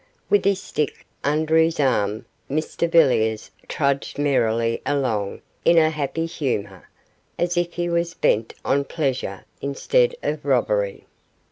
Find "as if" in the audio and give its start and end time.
7.37-7.73